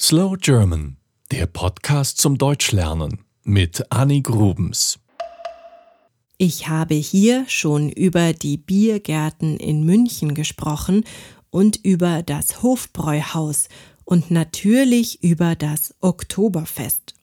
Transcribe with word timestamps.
Slow 0.00 0.36
German, 0.36 0.96
der 1.30 1.46
Podcast 1.46 2.18
zum 2.18 2.36
Deutschlernen 2.36 3.20
mit 3.44 3.92
Annie 3.92 4.22
Grubens. 4.22 4.98
Ich 6.36 6.66
habe 6.68 6.94
hier 6.96 7.44
schon 7.46 7.90
über 7.90 8.32
die 8.32 8.56
Biergärten 8.56 9.56
in 9.56 9.84
München 9.84 10.34
gesprochen 10.34 11.04
und 11.50 11.76
über 11.84 12.24
das 12.24 12.60
Hofbräuhaus 12.60 13.68
und 14.04 14.32
natürlich 14.32 15.22
über 15.22 15.54
das 15.54 15.94
Oktoberfest. 16.00 17.14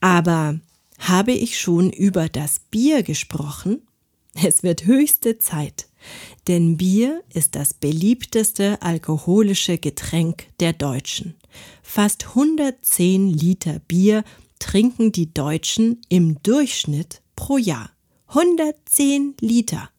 Aber 0.00 0.58
habe 0.98 1.32
ich 1.32 1.60
schon 1.60 1.90
über 1.90 2.30
das 2.30 2.58
Bier 2.70 3.02
gesprochen? 3.02 3.82
Es 4.42 4.62
wird 4.62 4.86
höchste 4.86 5.38
Zeit, 5.38 5.88
denn 6.48 6.76
Bier 6.76 7.22
ist 7.32 7.54
das 7.54 7.74
beliebteste 7.74 8.80
alkoholische 8.82 9.78
Getränk 9.78 10.46
der 10.60 10.72
Deutschen. 10.72 11.34
Fast 11.82 12.28
110 12.28 13.28
Liter 13.28 13.78
Bier 13.80 14.24
trinken 14.58 15.12
die 15.12 15.32
Deutschen 15.32 16.00
im 16.08 16.42
Durchschnitt 16.42 17.22
pro 17.36 17.58
Jahr. 17.58 17.90
110 18.28 19.34
Liter. 19.40 19.90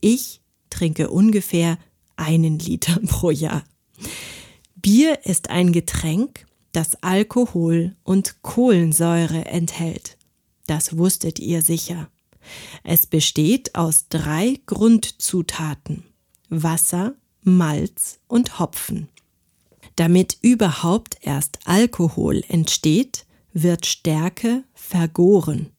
Ich 0.00 0.40
trinke 0.70 1.10
ungefähr 1.10 1.78
einen 2.16 2.58
Liter 2.58 3.00
pro 3.06 3.30
Jahr. 3.30 3.64
Bier 4.76 5.24
ist 5.26 5.50
ein 5.50 5.72
Getränk, 5.72 6.46
das 6.72 6.96
Alkohol 7.02 7.94
und 8.02 8.42
Kohlensäure 8.42 9.44
enthält. 9.44 10.16
Das 10.66 10.96
wusstet 10.96 11.38
ihr 11.38 11.62
sicher. 11.62 12.08
Es 12.84 13.06
besteht 13.06 13.74
aus 13.74 14.08
drei 14.08 14.60
Grundzutaten 14.66 16.04
Wasser, 16.48 17.14
Malz 17.42 18.20
und 18.28 18.58
Hopfen. 18.58 19.08
Damit 19.96 20.38
überhaupt 20.42 21.16
erst 21.20 21.60
Alkohol 21.64 22.42
entsteht, 22.48 23.26
wird 23.52 23.86
Stärke 23.86 24.64
vergoren. 24.74 25.70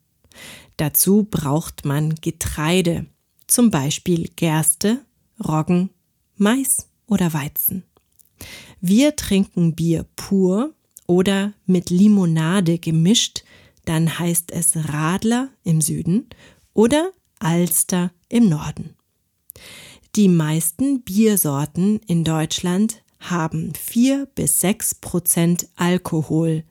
Dazu 0.78 1.28
braucht 1.30 1.86
man 1.86 2.16
Getreide, 2.16 3.06
zum 3.48 3.72
Beispiel 3.72 4.30
Gerste, 4.36 5.06
Roggen, 5.44 5.90
Mais 6.38 6.88
oder 7.08 7.34
Weizen. 7.34 7.84
Wir 8.82 9.16
trinken 9.16 9.76
Bier 9.76 10.06
pur 10.16 10.74
oder 11.06 11.54
mit 11.66 11.90
Limonade 11.90 12.80
gemischt, 12.80 13.44
dann 13.86 14.20
heißt 14.20 14.52
es 14.52 14.90
Radler 14.90 15.50
im 15.64 15.82
Süden 15.82 16.28
oder 16.74 17.12
Alster 17.40 18.12
im 18.30 18.50
Norden. 18.50 18.96
Die 20.16 20.30
meisten 20.30 21.02
Biersorten 21.02 22.00
in 22.08 22.24
Deutschland 22.24 23.04
haben 23.20 23.74
vier 23.74 24.28
bis 24.36 24.60
sechs 24.60 24.94
Prozent 24.96 25.68
Alkohol. 25.76 26.64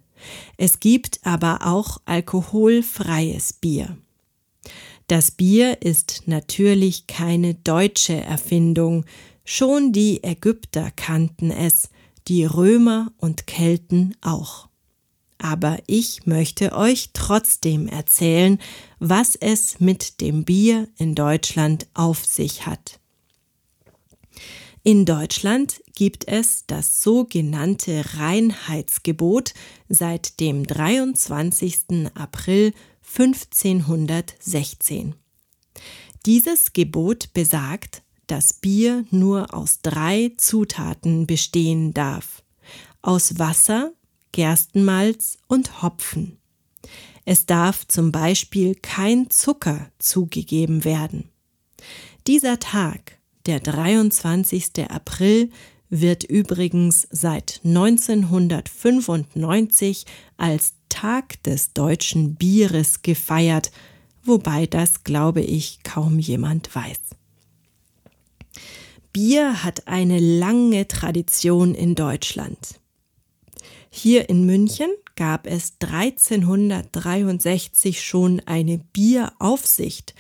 Es 0.57 0.81
gibt 0.81 1.21
aber 1.25 1.67
auch 1.67 1.99
alkoholfreies 2.05 3.55
Bier. 3.55 3.97
Das 5.09 5.33
Bier 5.33 5.83
ist 5.83 6.23
natürlich 6.27 7.07
keine 7.07 7.55
deutsche 7.55 8.15
Erfindung, 8.15 9.05
schon 9.45 9.93
die 9.93 10.23
Ägypter 10.23 10.91
kannten 10.93 11.51
es, 11.51 11.91
die 12.29 12.45
Römer 12.45 13.13
und 13.19 13.47
Kelten 13.47 14.15
auch 14.21 14.69
aber 15.43 15.79
ich 15.87 16.27
möchte 16.27 16.73
euch 16.73 17.11
trotzdem 17.13 17.89
erzählen, 17.89 18.59
was 18.99 19.37
es 19.37 19.81
mit 19.81 20.21
dem 20.21 20.45
Bier 20.45 20.89
in 20.97 21.15
Deutschland 21.15 21.87
auf 21.95 22.25
sich 22.25 22.67
hat. 22.67 23.01
In 24.85 25.05
Deutschland 25.05 25.81
gibt 25.95 26.27
es 26.27 26.65
das 26.67 27.03
sogenannte 27.03 28.05
Reinheitsgebot 28.15 29.55
seit 29.89 30.41
dem 30.41 30.67
23. 30.67 32.11
April 32.15 32.73
1516. 33.07 35.15
Dieses 36.27 36.73
Gebot 36.73 37.33
besagt, 37.33 38.03
dass 38.27 38.55
Bier 38.55 39.05
nur 39.11 39.55
aus 39.55 39.81
drei 39.83 40.33
Zutaten 40.37 41.27
bestehen 41.27 41.95
darf. 41.95 42.43
Aus 43.03 43.39
Wasser, 43.39 43.93
Gerstenmalz 44.33 45.39
und 45.47 45.83
Hopfen. 45.83 46.39
Es 47.25 47.47
darf 47.47 47.87
zum 47.87 48.11
Beispiel 48.11 48.75
kein 48.75 49.31
Zucker 49.31 49.93
zugegeben 49.99 50.85
werden. 50.85 51.29
Dieser 52.27 52.59
Tag, 52.59 53.19
der 53.47 53.61
23. 53.61 54.91
April, 54.91 55.51
wird 55.89 56.25
übrigens 56.25 57.07
seit 57.11 57.61
1995 57.65 60.05
als 60.39 60.75
Tag 60.89 61.41
des 61.43 61.75
deutschen 61.75 62.35
Bieres 62.35 63.03
gefeiert, 63.03 63.71
wobei 64.25 64.67
das, 64.67 65.05
glaube 65.05 65.43
ich, 65.43 65.81
kaum 65.83 66.19
jemand 66.19 66.75
weiß. 66.75 66.99
Bier 69.13 69.63
hat 69.63 69.87
eine 69.87 70.19
lange 70.19 70.89
Tradition 70.89 71.75
in 71.75 71.95
Deutschland. 71.95 72.81
Hier 73.95 74.31
in 74.31 74.47
München 74.47 74.89
gab 75.17 75.47
es 75.47 75.75
1363 75.81 78.03
schon 78.03 78.41
eine 78.47 78.79
Bieraufsicht. 78.79 80.15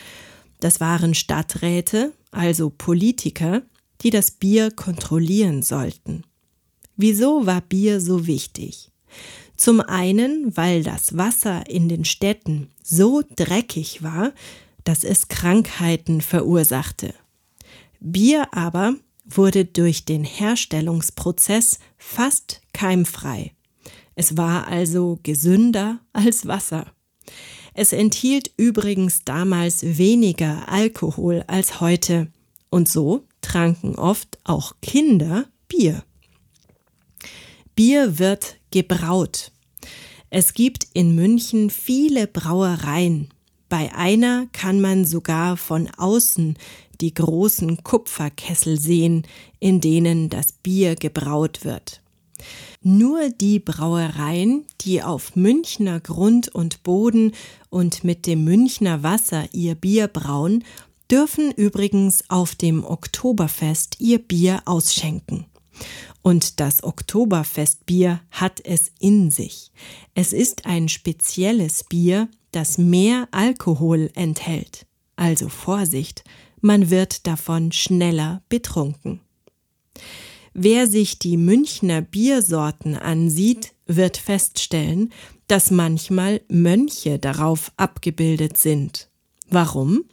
Das 0.60 0.78
waren 0.78 1.14
Stadträte, 1.14 2.12
also 2.30 2.68
Politiker, 2.68 3.62
die 4.02 4.10
das 4.10 4.30
Bier 4.30 4.72
kontrollieren 4.72 5.62
sollten. 5.62 6.24
Wieso 6.96 7.46
war 7.46 7.62
Bier 7.62 8.02
so 8.02 8.26
wichtig? 8.26 8.90
Zum 9.56 9.80
einen, 9.80 10.54
weil 10.54 10.82
das 10.82 11.16
Wasser 11.16 11.70
in 11.70 11.88
den 11.88 12.04
Städten 12.04 12.68
so 12.82 13.22
dreckig 13.36 14.02
war, 14.02 14.34
dass 14.84 15.02
es 15.02 15.28
Krankheiten 15.28 16.20
verursachte. 16.20 17.14
Bier 18.00 18.52
aber 18.52 18.96
wurde 19.24 19.64
durch 19.64 20.04
den 20.04 20.24
Herstellungsprozess 20.24 21.78
fast 21.96 22.60
keimfrei. 22.74 23.52
Es 24.14 24.36
war 24.36 24.68
also 24.68 25.18
gesünder 25.22 26.00
als 26.12 26.46
Wasser. 26.46 26.92
Es 27.74 27.92
enthielt 27.92 28.50
übrigens 28.56 29.24
damals 29.24 29.82
weniger 29.98 30.68
Alkohol 30.68 31.44
als 31.46 31.80
heute, 31.80 32.28
und 32.70 32.88
so 32.88 33.26
tranken 33.42 33.96
oft 33.96 34.38
auch 34.44 34.76
Kinder 34.80 35.46
Bier. 35.68 36.04
Bier 37.74 38.18
wird 38.18 38.56
gebraut. 38.70 39.52
Es 40.30 40.54
gibt 40.54 40.86
in 40.94 41.14
München 41.14 41.68
viele 41.68 42.26
Brauereien. 42.26 43.28
Bei 43.68 43.94
einer 43.94 44.46
kann 44.52 44.80
man 44.80 45.04
sogar 45.04 45.56
von 45.56 45.88
außen 45.96 46.56
die 47.00 47.12
großen 47.12 47.82
Kupferkessel 47.82 48.78
sehen, 48.78 49.26
in 49.60 49.80
denen 49.80 50.30
das 50.30 50.52
Bier 50.52 50.94
gebraut 50.94 51.64
wird. 51.64 52.00
Nur 52.84 53.30
die 53.30 53.60
Brauereien, 53.60 54.64
die 54.80 55.02
auf 55.02 55.36
Münchner 55.36 56.00
Grund 56.00 56.48
und 56.48 56.82
Boden 56.82 57.32
und 57.70 58.02
mit 58.02 58.26
dem 58.26 58.42
Münchner 58.42 59.04
Wasser 59.04 59.44
ihr 59.52 59.76
Bier 59.76 60.08
brauen, 60.08 60.64
dürfen 61.08 61.52
übrigens 61.52 62.24
auf 62.28 62.56
dem 62.56 62.84
Oktoberfest 62.84 64.00
ihr 64.00 64.18
Bier 64.18 64.62
ausschenken. 64.64 65.46
Und 66.22 66.58
das 66.58 66.82
Oktoberfestbier 66.82 68.20
hat 68.32 68.60
es 68.64 68.90
in 68.98 69.30
sich. 69.30 69.70
Es 70.14 70.32
ist 70.32 70.66
ein 70.66 70.88
spezielles 70.88 71.84
Bier, 71.84 72.28
das 72.50 72.78
mehr 72.78 73.28
Alkohol 73.30 74.10
enthält. 74.14 74.86
Also 75.14 75.48
Vorsicht, 75.48 76.24
man 76.60 76.90
wird 76.90 77.26
davon 77.26 77.70
schneller 77.70 78.42
betrunken. 78.48 79.20
Wer 80.54 80.86
sich 80.86 81.18
die 81.18 81.36
Münchner 81.36 82.02
Biersorten 82.02 82.96
ansieht, 82.96 83.72
wird 83.86 84.16
feststellen, 84.18 85.12
dass 85.46 85.70
manchmal 85.70 86.42
Mönche 86.48 87.18
darauf 87.18 87.72
abgebildet 87.76 88.56
sind. 88.56 89.08
Warum? 89.48 90.04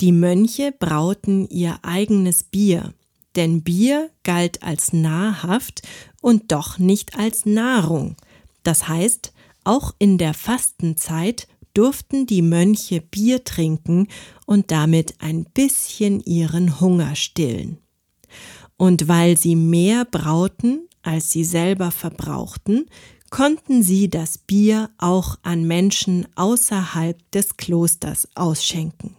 Die 0.00 0.12
Mönche 0.12 0.72
brauten 0.76 1.48
ihr 1.48 1.78
eigenes 1.82 2.44
Bier, 2.44 2.94
denn 3.36 3.62
Bier 3.62 4.10
galt 4.24 4.62
als 4.62 4.92
nahrhaft 4.92 5.82
und 6.20 6.52
doch 6.52 6.78
nicht 6.78 7.16
als 7.16 7.46
Nahrung. 7.46 8.16
Das 8.62 8.88
heißt, 8.88 9.32
auch 9.64 9.94
in 9.98 10.18
der 10.18 10.34
Fastenzeit 10.34 11.46
durften 11.74 12.26
die 12.26 12.42
Mönche 12.42 13.00
Bier 13.00 13.44
trinken 13.44 14.08
und 14.46 14.70
damit 14.70 15.14
ein 15.20 15.44
bisschen 15.44 16.20
ihren 16.20 16.80
Hunger 16.80 17.14
stillen. 17.14 17.78
Und 18.76 19.08
weil 19.08 19.36
sie 19.36 19.56
mehr 19.56 20.04
brauten, 20.04 20.88
als 21.02 21.30
sie 21.30 21.44
selber 21.44 21.90
verbrauchten, 21.90 22.86
konnten 23.30 23.82
sie 23.82 24.08
das 24.08 24.38
Bier 24.38 24.90
auch 24.98 25.38
an 25.42 25.66
Menschen 25.66 26.26
außerhalb 26.36 27.18
des 27.32 27.56
Klosters 27.56 28.28
ausschenken. 28.34 29.16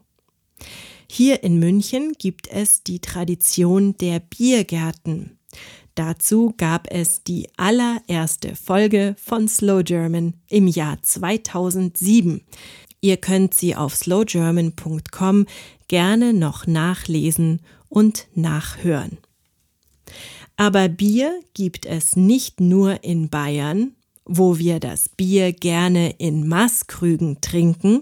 Hier 1.09 1.43
in 1.43 1.59
München 1.59 2.13
gibt 2.17 2.47
es 2.47 2.83
die 2.83 2.99
Tradition 2.99 3.95
der 3.97 4.19
Biergärten. 4.19 5.37
Dazu 5.95 6.53
gab 6.57 6.87
es 6.91 7.23
die 7.23 7.47
allererste 7.57 8.55
Folge 8.55 9.15
von 9.17 9.47
Slow 9.47 9.83
German 9.83 10.35
im 10.47 10.67
Jahr 10.67 11.01
2007. 11.01 12.41
Ihr 13.01 13.17
könnt 13.17 13.53
sie 13.53 13.75
auf 13.75 13.95
slowgerman.com 13.95 15.47
gerne 15.87 16.33
noch 16.33 16.67
nachlesen 16.67 17.61
und 17.89 18.27
nachhören. 18.35 19.17
Aber 20.55 20.89
Bier 20.89 21.39
gibt 21.53 21.85
es 21.85 22.15
nicht 22.15 22.59
nur 22.59 23.03
in 23.03 23.29
Bayern, 23.29 23.91
wo 24.25 24.57
wir 24.57 24.79
das 24.79 25.09
Bier 25.09 25.53
gerne 25.53 26.15
in 26.17 26.47
Maßkrügen 26.47 27.41
trinken, 27.41 28.01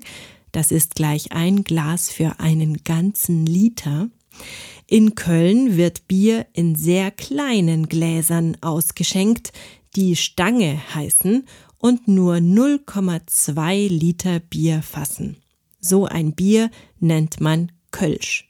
das 0.55 0.71
ist 0.71 0.95
gleich 0.95 1.33
ein 1.33 1.65
Glas 1.65 2.09
für 2.09 2.39
einen 2.39 2.85
ganzen 2.85 3.45
Liter. 3.45 4.09
In 4.87 5.13
Köln 5.13 5.75
wird 5.75 6.07
Bier 6.07 6.45
in 6.53 6.75
sehr 6.75 7.11
kleinen 7.11 7.89
Gläsern 7.89 8.55
ausgeschenkt, 8.61 9.51
die 9.97 10.15
Stange 10.15 10.79
heißen 10.93 11.45
und 11.77 12.07
nur 12.07 12.35
0,2 12.35 13.89
Liter 13.89 14.39
Bier 14.39 14.81
fassen. 14.81 15.37
So 15.81 16.05
ein 16.05 16.33
Bier 16.33 16.71
nennt 17.01 17.41
man 17.41 17.73
Kölsch. 17.91 18.49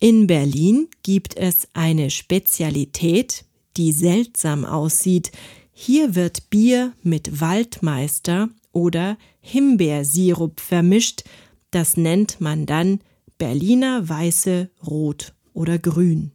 In 0.00 0.28
Berlin 0.28 0.88
gibt 1.02 1.36
es 1.36 1.66
eine 1.72 2.10
Spezialität, 2.10 3.44
die 3.76 3.90
seltsam 3.90 4.64
aussieht. 4.64 5.32
Hier 5.72 6.14
wird 6.14 6.50
Bier 6.50 6.92
mit 7.02 7.40
Waldmeister 7.40 8.48
oder 8.70 9.18
Himbeersirup 9.40 10.60
vermischt. 10.60 11.24
Das 11.72 11.96
nennt 11.96 12.40
man 12.40 12.64
dann 12.64 13.00
Berliner 13.38 14.08
Weiße 14.08 14.70
Rot 14.86 15.34
oder 15.52 15.78
Grün. 15.78 16.30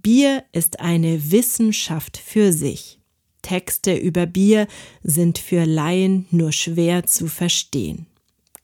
Bier 0.00 0.44
ist 0.52 0.80
eine 0.80 1.30
Wissenschaft 1.30 2.16
für 2.16 2.52
sich. 2.52 2.98
Texte 3.42 3.94
über 3.94 4.24
Bier 4.24 4.66
sind 5.02 5.36
für 5.38 5.64
Laien 5.64 6.26
nur 6.30 6.52
schwer 6.52 7.04
zu 7.04 7.26
verstehen. 7.26 8.06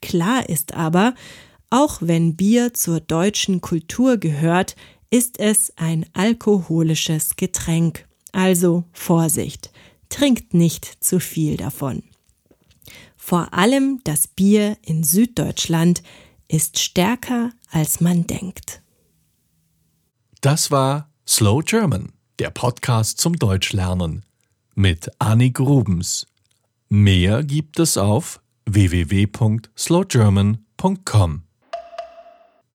Klar 0.00 0.48
ist 0.48 0.74
aber, 0.74 1.14
auch 1.70 1.98
wenn 2.00 2.36
Bier 2.36 2.74
zur 2.74 3.00
deutschen 3.00 3.60
Kultur 3.60 4.18
gehört, 4.18 4.76
ist 5.10 5.38
es 5.38 5.72
ein 5.76 6.06
alkoholisches 6.12 7.36
Getränk. 7.36 8.06
Also 8.32 8.82
Vorsicht, 8.92 9.70
trinkt 10.08 10.54
nicht 10.54 11.02
zu 11.02 11.18
viel 11.20 11.56
davon. 11.56 12.02
Vor 13.16 13.54
allem 13.54 14.00
das 14.04 14.28
Bier 14.28 14.76
in 14.82 15.02
Süddeutschland 15.02 16.02
ist 16.48 16.78
stärker, 16.78 17.50
als 17.70 18.00
man 18.00 18.26
denkt. 18.26 18.80
Das 20.40 20.70
war 20.70 21.10
Slow 21.26 21.62
German, 21.64 22.12
der 22.38 22.50
Podcast 22.50 23.18
zum 23.18 23.36
Deutschlernen 23.36 24.24
mit 24.74 25.10
Annie 25.18 25.50
Grubens. 25.50 26.26
Mehr 26.88 27.42
gibt 27.42 27.80
es 27.80 27.98
auf 27.98 28.40
www.slowgerman.com. 28.66 31.45